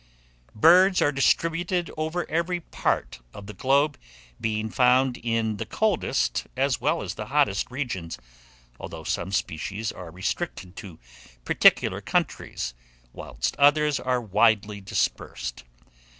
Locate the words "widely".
14.21-14.81